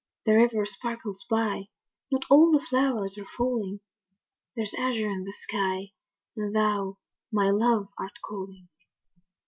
The 0.25 0.33
river 0.33 0.65
sparkles 0.65 1.23
by, 1.29 1.65
Not 2.11 2.23
all 2.31 2.49
the 2.49 2.59
flowers 2.59 3.19
are 3.19 3.27
falling, 3.37 3.81
There's 4.55 4.73
azure 4.73 5.11
in 5.11 5.25
the 5.25 5.31
sky, 5.31 5.91
And 6.35 6.55
thou, 6.55 6.97
my 7.31 7.51
love, 7.51 7.89
art 7.99 8.19
calling. 8.25 8.67